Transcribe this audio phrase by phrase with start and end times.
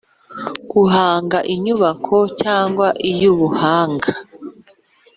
[0.71, 4.09] guhanga inyubako cyangwa iy ubuhanga